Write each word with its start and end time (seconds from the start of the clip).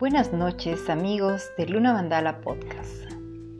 Buenas 0.00 0.32
noches 0.32 0.88
amigos 0.88 1.50
de 1.58 1.66
Luna 1.66 1.92
Mandala 1.92 2.40
Podcast, 2.40 3.12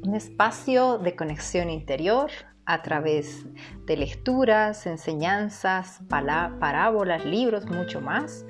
un 0.02 0.14
espacio 0.14 0.96
de 0.96 1.14
conexión 1.14 1.68
interior 1.68 2.30
a 2.64 2.80
través 2.80 3.44
de 3.84 3.98
lecturas, 3.98 4.86
enseñanzas, 4.86 6.00
parábolas, 6.08 7.26
libros, 7.26 7.66
mucho 7.66 8.00
más. 8.00 8.46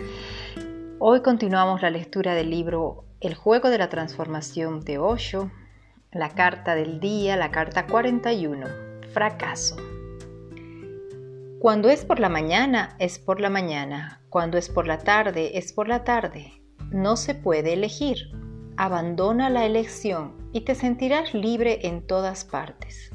Hoy 1.00 1.20
continuamos 1.22 1.82
la 1.82 1.90
lectura 1.90 2.34
del 2.34 2.50
libro 2.50 3.06
El 3.18 3.34
juego 3.34 3.70
de 3.70 3.78
la 3.78 3.88
transformación 3.88 4.82
de 4.82 4.98
Osho, 4.98 5.50
la 6.12 6.28
carta 6.28 6.76
del 6.76 7.00
día, 7.00 7.36
la 7.36 7.50
carta 7.50 7.88
41, 7.88 8.68
fracaso. 9.12 9.76
Cuando 11.58 11.88
es 11.88 12.04
por 12.04 12.20
la 12.20 12.28
mañana, 12.28 12.94
es 13.00 13.18
por 13.18 13.40
la 13.40 13.50
mañana. 13.50 14.20
Cuando 14.30 14.58
es 14.58 14.68
por 14.68 14.86
la 14.86 14.98
tarde, 14.98 15.58
es 15.58 15.72
por 15.72 15.88
la 15.88 16.04
tarde 16.04 16.59
no 16.90 17.16
se 17.16 17.34
puede 17.34 17.72
elegir. 17.72 18.30
Abandona 18.76 19.50
la 19.50 19.64
elección 19.66 20.32
y 20.52 20.62
te 20.62 20.74
sentirás 20.74 21.34
libre 21.34 21.86
en 21.86 22.06
todas 22.06 22.44
partes. 22.44 23.10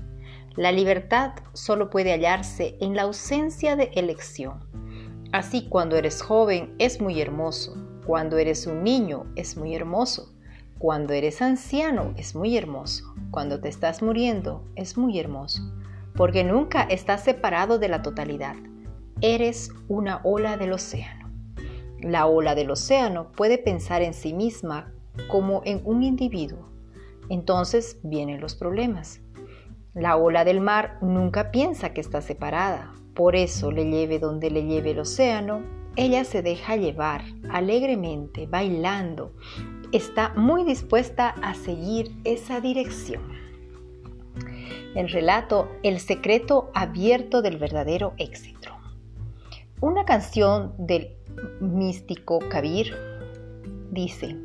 La 0.55 0.71
libertad 0.71 1.33
solo 1.53 1.89
puede 1.89 2.11
hallarse 2.11 2.77
en 2.79 2.95
la 2.95 3.03
ausencia 3.03 3.75
de 3.75 3.91
elección. 3.95 4.59
Así 5.33 5.67
cuando 5.67 5.97
eres 5.97 6.21
joven 6.21 6.73
es 6.79 7.01
muy 7.01 7.19
hermoso, 7.19 7.75
cuando 8.05 8.37
eres 8.37 8.67
un 8.67 8.83
niño 8.83 9.25
es 9.35 9.57
muy 9.57 9.75
hermoso, 9.75 10.33
cuando 10.77 11.13
eres 11.13 11.41
anciano 11.41 12.13
es 12.15 12.35
muy 12.35 12.57
hermoso, 12.57 13.13
cuando 13.31 13.59
te 13.59 13.67
estás 13.67 14.01
muriendo 14.01 14.63
es 14.75 14.97
muy 14.97 15.19
hermoso, 15.19 15.61
porque 16.15 16.43
nunca 16.43 16.83
estás 16.83 17.23
separado 17.23 17.79
de 17.79 17.89
la 17.89 18.01
totalidad. 18.01 18.55
Eres 19.21 19.71
una 19.87 20.21
ola 20.23 20.57
del 20.57 20.73
océano. 20.73 21.14
La 22.05 22.27
ola 22.27 22.53
del 22.53 22.69
océano 22.69 23.31
puede 23.31 23.57
pensar 23.57 24.03
en 24.03 24.13
sí 24.13 24.31
misma 24.31 24.93
como 25.27 25.63
en 25.65 25.81
un 25.85 26.03
individuo. 26.03 26.69
Entonces 27.29 27.99
vienen 28.03 28.39
los 28.39 28.53
problemas. 28.53 29.21
La 29.95 30.15
ola 30.15 30.45
del 30.45 30.61
mar 30.61 30.99
nunca 31.01 31.49
piensa 31.49 31.93
que 31.93 32.01
está 32.01 32.21
separada. 32.21 32.93
Por 33.15 33.35
eso 33.35 33.71
le 33.71 33.89
lleve 33.89 34.19
donde 34.19 34.51
le 34.51 34.65
lleve 34.65 34.91
el 34.91 34.99
océano, 34.99 35.63
ella 35.95 36.25
se 36.25 36.43
deja 36.43 36.75
llevar 36.75 37.23
alegremente, 37.49 38.45
bailando. 38.45 39.33
Está 39.91 40.31
muy 40.35 40.63
dispuesta 40.63 41.29
a 41.41 41.55
seguir 41.55 42.15
esa 42.23 42.61
dirección. 42.61 43.23
El 44.93 45.09
relato 45.09 45.71
El 45.81 45.99
secreto 45.99 46.69
abierto 46.75 47.41
del 47.41 47.57
verdadero 47.57 48.13
éxito. 48.17 48.74
Una 49.85 50.03
canción 50.03 50.73
del 50.79 51.15
místico 51.61 52.39
Kabir 52.49 52.91
dice, 53.91 54.35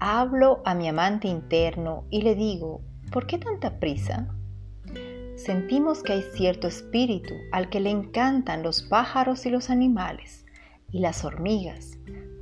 hablo 0.00 0.60
a 0.64 0.74
mi 0.74 0.88
amante 0.88 1.28
interno 1.28 2.02
y 2.10 2.22
le 2.22 2.34
digo, 2.34 2.80
¿por 3.12 3.28
qué 3.28 3.38
tanta 3.38 3.78
prisa? 3.78 4.26
Sentimos 5.36 6.02
que 6.02 6.14
hay 6.14 6.22
cierto 6.34 6.66
espíritu 6.66 7.32
al 7.52 7.70
que 7.70 7.78
le 7.78 7.90
encantan 7.90 8.64
los 8.64 8.82
pájaros 8.82 9.46
y 9.46 9.50
los 9.50 9.70
animales 9.70 10.44
y 10.90 10.98
las 10.98 11.24
hormigas, 11.24 11.96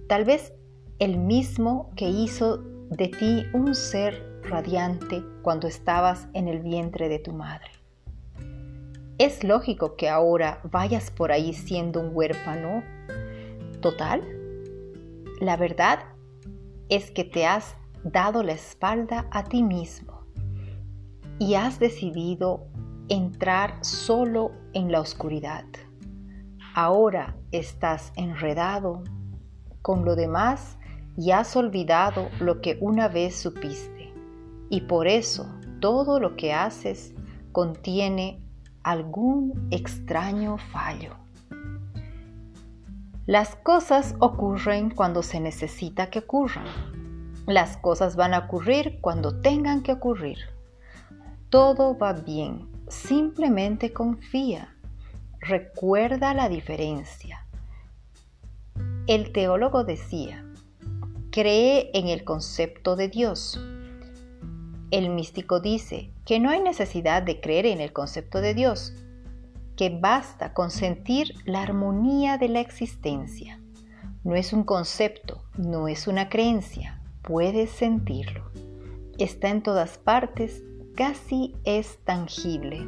tal 0.08 0.24
vez 0.24 0.54
el 0.98 1.18
mismo 1.18 1.90
que 1.94 2.08
hizo 2.08 2.56
de 2.88 3.08
ti 3.08 3.44
un 3.52 3.74
ser 3.74 4.40
radiante 4.44 5.22
cuando 5.42 5.68
estabas 5.68 6.26
en 6.32 6.48
el 6.48 6.60
vientre 6.60 7.10
de 7.10 7.18
tu 7.18 7.32
madre. 7.34 7.83
Es 9.16 9.44
lógico 9.44 9.94
que 9.94 10.08
ahora 10.08 10.60
vayas 10.64 11.12
por 11.12 11.30
ahí 11.30 11.52
siendo 11.52 12.00
un 12.00 12.10
huérfano 12.12 12.82
total. 13.80 14.22
La 15.40 15.56
verdad 15.56 16.00
es 16.88 17.12
que 17.12 17.22
te 17.22 17.46
has 17.46 17.76
dado 18.02 18.42
la 18.42 18.54
espalda 18.54 19.28
a 19.30 19.44
ti 19.44 19.62
mismo 19.62 20.26
y 21.38 21.54
has 21.54 21.78
decidido 21.78 22.66
entrar 23.08 23.84
solo 23.84 24.50
en 24.72 24.90
la 24.90 25.00
oscuridad. 25.00 25.64
Ahora 26.74 27.36
estás 27.52 28.12
enredado 28.16 29.04
con 29.80 30.04
lo 30.04 30.16
demás 30.16 30.76
y 31.16 31.30
has 31.30 31.54
olvidado 31.54 32.30
lo 32.40 32.60
que 32.60 32.78
una 32.80 33.06
vez 33.06 33.36
supiste. 33.36 34.12
Y 34.70 34.80
por 34.80 35.06
eso 35.06 35.46
todo 35.80 36.18
lo 36.18 36.34
que 36.34 36.52
haces 36.52 37.14
contiene 37.52 38.43
algún 38.84 39.66
extraño 39.70 40.58
fallo. 40.58 41.16
Las 43.26 43.56
cosas 43.56 44.14
ocurren 44.20 44.90
cuando 44.90 45.22
se 45.22 45.40
necesita 45.40 46.10
que 46.10 46.20
ocurran. 46.20 46.66
Las 47.46 47.78
cosas 47.78 48.16
van 48.16 48.34
a 48.34 48.40
ocurrir 48.40 48.98
cuando 49.00 49.40
tengan 49.40 49.82
que 49.82 49.92
ocurrir. 49.92 50.38
Todo 51.48 51.96
va 51.96 52.12
bien, 52.12 52.68
simplemente 52.88 53.92
confía. 53.92 54.76
Recuerda 55.40 56.34
la 56.34 56.48
diferencia. 56.48 57.46
El 59.06 59.32
teólogo 59.32 59.84
decía, 59.84 60.44
cree 61.30 61.90
en 61.94 62.08
el 62.08 62.24
concepto 62.24 62.96
de 62.96 63.08
Dios 63.08 63.58
el 64.90 65.10
místico 65.10 65.60
dice 65.60 66.10
que 66.24 66.40
no 66.40 66.50
hay 66.50 66.60
necesidad 66.60 67.22
de 67.22 67.40
creer 67.40 67.66
en 67.66 67.80
el 67.80 67.92
concepto 67.92 68.40
de 68.40 68.54
Dios, 68.54 68.94
que 69.76 69.90
basta 69.90 70.52
con 70.54 70.70
sentir 70.70 71.34
la 71.44 71.62
armonía 71.62 72.38
de 72.38 72.48
la 72.48 72.60
existencia. 72.60 73.60
No 74.22 74.34
es 74.36 74.52
un 74.52 74.64
concepto, 74.64 75.42
no 75.56 75.88
es 75.88 76.06
una 76.06 76.28
creencia, 76.28 77.00
puedes 77.22 77.70
sentirlo. 77.70 78.50
Está 79.18 79.50
en 79.50 79.62
todas 79.62 79.98
partes, 79.98 80.62
casi 80.94 81.54
es 81.64 81.98
tangible. 82.04 82.78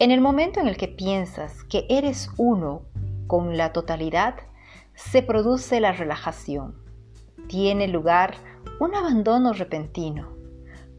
En 0.00 0.10
el 0.10 0.20
momento 0.20 0.60
en 0.60 0.66
el 0.66 0.76
que 0.76 0.88
piensas 0.88 1.62
que 1.64 1.86
eres 1.88 2.28
uno 2.36 2.82
con 3.26 3.56
la 3.56 3.72
totalidad, 3.72 4.34
se 4.94 5.22
produce 5.22 5.80
la 5.80 5.92
relajación. 5.92 6.83
Tiene 7.48 7.88
lugar 7.88 8.34
un 8.80 8.94
abandono 8.94 9.52
repentino. 9.52 10.32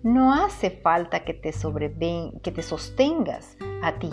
No 0.03 0.33
hace 0.33 0.69
falta 0.69 1.25
que 1.25 1.33
te, 1.33 1.51
sostengas 1.51 3.57
a 3.81 3.97
ti. 3.97 4.11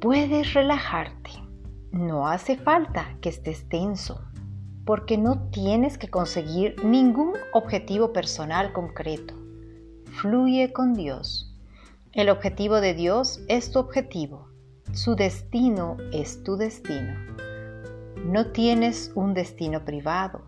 Puedes 0.00 0.54
relajarte. 0.54 1.30
No 1.90 2.26
hace 2.26 2.56
falta 2.56 3.16
que 3.20 3.28
estés 3.28 3.68
tenso, 3.68 4.24
porque 4.84 5.18
no 5.18 5.48
tienes 5.50 5.98
que 5.98 6.08
conseguir 6.08 6.82
ningún 6.84 7.34
objetivo 7.52 8.12
personal 8.12 8.72
concreto. 8.72 9.34
Fluye 10.20 10.72
con 10.72 10.94
Dios. 10.94 11.54
El 12.12 12.30
objetivo 12.30 12.80
de 12.80 12.94
Dios 12.94 13.40
es 13.48 13.70
tu 13.70 13.78
objetivo. 13.78 14.48
Su 14.92 15.14
destino 15.14 15.98
es 16.12 16.42
tu 16.42 16.56
destino. 16.56 17.14
No 18.26 18.46
tienes 18.46 19.12
un 19.14 19.34
destino 19.34 19.84
privado, 19.84 20.42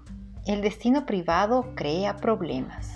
el 0.49 0.63
destino 0.63 1.07
privado 1.07 1.77
crea 1.77 2.17
problemas. 2.17 2.91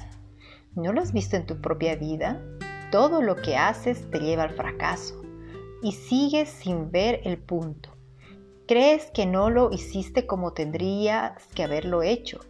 ¿No 0.75 0.93
lo 0.93 1.00
has 1.00 1.12
visto 1.12 1.37
en 1.37 1.47
tu 1.47 1.60
propia 1.60 1.94
vida? 1.94 2.43
Todo 2.91 3.22
lo 3.22 3.37
que 3.37 3.56
haces 3.56 4.10
te 4.10 4.19
lleva 4.19 4.43
al 4.43 4.50
fracaso 4.50 5.22
y 5.84 5.93
sigues 5.93 6.48
sin 6.48 6.91
ver 6.91 7.20
el 7.22 7.38
punto. 7.38 7.91
Crees 8.66 9.12
que 9.12 9.25
no 9.25 9.50
lo 9.50 9.70
hiciste 9.70 10.26
como 10.26 10.53
tendrías 10.53 11.47
que 11.54 11.62
haberlo 11.62 12.03
hecho 12.03 12.41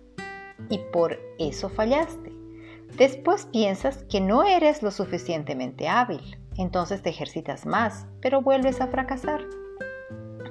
y 0.70 0.78
por 0.90 1.20
eso 1.38 1.68
fallaste. 1.68 2.32
Después 2.96 3.44
piensas 3.44 4.04
que 4.04 4.22
no 4.22 4.42
eres 4.42 4.82
lo 4.82 4.90
suficientemente 4.90 5.86
hábil, 5.86 6.38
entonces 6.56 7.02
te 7.02 7.10
ejercitas 7.10 7.66
más, 7.66 8.06
pero 8.22 8.40
vuelves 8.40 8.80
a 8.80 8.86
fracasar. 8.86 9.44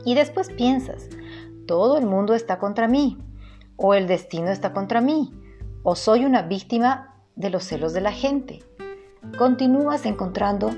Y 0.06 0.13
después 0.13 0.50
piensas, 0.50 1.10
todo 1.68 1.98
el 1.98 2.06
mundo 2.06 2.34
está 2.34 2.60
contra 2.60 2.88
mí, 2.88 3.18
o 3.75 3.94
el 3.94 4.08
destino 4.08 4.50
está 4.50 4.74
contra 4.74 5.02
mí, 5.02 5.34
o 5.84 5.96
soy 5.96 6.25
una 6.25 6.44
víctima 6.44 7.16
de 7.36 7.50
los 7.50 7.63
celos 7.63 7.94
de 7.94 8.02
la 8.02 8.12
gente. 8.12 8.63
Continúas 9.38 10.06
encontrando 10.06 10.72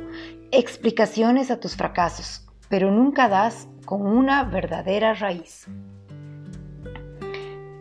explicaciones 0.52 1.52
a 1.52 1.60
tus 1.60 1.76
fracasos, 1.76 2.48
pero 2.70 2.92
nunca 2.92 3.28
das 3.28 3.68
con 3.86 4.06
una 4.06 4.44
verdadera 4.44 5.14
raíz. 5.14 5.68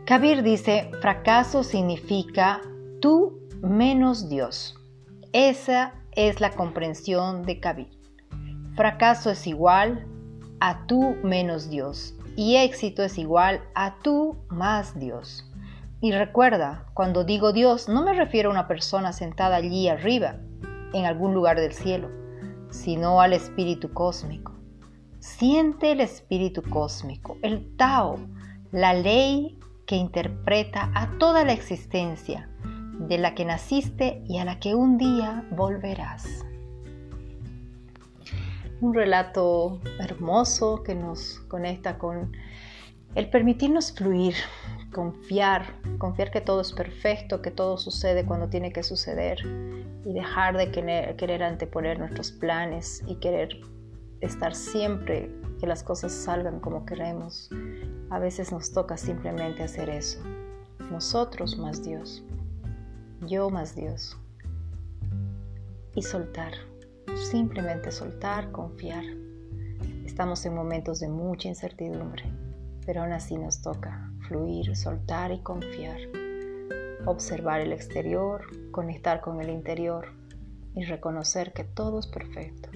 Kabir 0.05 0.43
dice, 0.43 0.91
fracaso 1.01 1.63
significa 1.63 2.61
tú 3.01 3.41
menos 3.63 4.29
Dios. 4.29 4.77
Esa 5.33 5.95
es 6.13 6.41
la 6.41 6.51
comprensión 6.51 7.43
de 7.45 7.61
Kabir. 7.61 7.99
Fracaso 8.75 9.31
es 9.31 9.47
igual 9.47 10.07
a 10.61 10.87
tú 10.87 11.17
menos 11.23 11.71
Dios 11.71 12.15
y 12.37 12.57
éxito 12.57 13.03
es 13.03 13.19
igual 13.19 13.63
a 13.75 13.97
tú 14.03 14.37
más 14.49 14.99
Dios. 14.99 15.49
Y 16.01 16.13
recuerda, 16.13 16.87
cuando 16.95 17.25
digo 17.25 17.53
Dios, 17.53 17.89
no 17.89 18.03
me 18.03 18.13
refiero 18.13 18.49
a 18.49 18.53
una 18.53 18.69
persona 18.69 19.13
sentada 19.13 19.57
allí 19.57 19.89
arriba, 19.89 20.37
en 20.93 21.07
algún 21.07 21.35
lugar 21.35 21.61
del 21.61 21.73
cielo, 21.73 22.11
sino 22.71 23.21
al 23.21 23.33
espíritu 23.33 23.93
cósmico. 23.93 24.53
Siente 25.21 25.93
el 25.93 26.01
espíritu 26.01 26.63
cósmico, 26.63 27.37
el 27.43 27.77
Tao, 27.77 28.19
la 28.73 28.95
ley 28.95 29.59
que 29.87 29.97
interpreta 29.97 30.91
a 30.95 31.19
toda 31.19 31.45
la 31.45 31.53
existencia 31.53 32.49
de 32.99 33.19
la 33.19 33.35
que 33.35 33.45
naciste 33.45 34.23
y 34.27 34.39
a 34.39 34.45
la 34.45 34.59
que 34.59 34.75
un 34.75 34.99
día 34.99 35.47
volverás. 35.53 36.45
Un 38.83 38.95
relato 38.95 39.81
hermoso 40.01 40.83
que 40.83 40.97
nos 40.97 41.39
conecta 41.47 41.99
con 41.99 42.33
el 43.15 43.31
permitirnos 43.31 43.93
fluir, 43.93 44.35
confiar, 44.93 45.63
confiar 45.99 46.33
que 46.33 46.41
todo 46.41 46.63
es 46.63 46.73
perfecto, 46.73 47.43
que 47.43 47.53
todo 47.53 47.79
sucede 47.79 48.27
cuando 48.27 48.49
tiene 48.49 48.73
que 48.73 48.83
suceder 48.83 49.39
y 50.05 50.13
dejar 50.13 50.57
de 50.57 50.73
querer, 50.73 51.15
querer 51.15 51.45
anteponer 51.45 52.01
nuestros 52.01 52.33
planes 52.33 53.05
y 53.07 53.15
querer 53.21 53.61
estar 54.21 54.53
siempre 54.53 55.31
que 55.61 55.69
las 55.69 55.85
cosas 55.85 56.11
salgan 56.11 56.59
como 56.59 56.85
queremos. 56.85 57.51
A 58.11 58.19
veces 58.19 58.51
nos 58.51 58.73
toca 58.73 58.97
simplemente 58.97 59.63
hacer 59.63 59.91
eso. 59.91 60.21
Nosotros 60.91 61.57
más 61.57 61.85
Dios. 61.85 62.25
Yo 63.29 63.49
más 63.49 63.77
Dios. 63.77 64.19
Y 65.95 66.03
soltar. 66.03 66.72
Simplemente 67.17 67.93
soltar, 67.93 68.51
confiar. 68.53 69.05
Estamos 70.05 70.45
en 70.47 70.55
momentos 70.55 70.99
de 70.99 71.09
mucha 71.09 71.49
incertidumbre, 71.49 72.25
pero 72.87 73.03
aún 73.03 73.13
así 73.13 73.37
nos 73.37 73.61
toca 73.61 74.11
fluir, 74.27 74.75
soltar 74.77 75.31
y 75.31 75.41
confiar. 75.41 75.99
Observar 77.05 77.61
el 77.61 77.73
exterior, 77.73 78.47
conectar 78.71 79.21
con 79.21 79.41
el 79.41 79.51
interior 79.51 80.09
y 80.75 80.85
reconocer 80.85 81.53
que 81.53 81.65
todo 81.65 81.99
es 81.99 82.07
perfecto. 82.07 82.71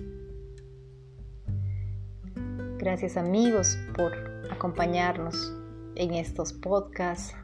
Gracias 2.79 3.17
amigos 3.17 3.79
por 3.95 4.13
acompañarnos 4.51 5.55
en 5.95 6.13
estos 6.15 6.53
podcasts. 6.53 7.35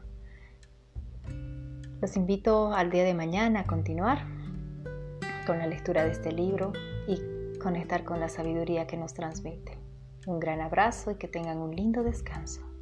Los 2.01 2.15
invito 2.15 2.73
al 2.73 2.91
día 2.91 3.03
de 3.03 3.13
mañana 3.13 3.61
a 3.61 3.63
continuar 3.65 4.32
con 5.45 5.59
la 5.59 5.67
lectura 5.67 6.03
de 6.03 6.11
este 6.11 6.31
libro 6.31 6.73
y 7.07 7.57
conectar 7.59 8.03
con 8.03 8.19
la 8.19 8.29
sabiduría 8.29 8.87
que 8.87 8.97
nos 8.97 9.13
transmite. 9.13 9.77
Un 10.25 10.39
gran 10.39 10.61
abrazo 10.61 11.11
y 11.11 11.15
que 11.15 11.27
tengan 11.27 11.57
un 11.57 11.75
lindo 11.75 12.03
descanso. 12.03 12.72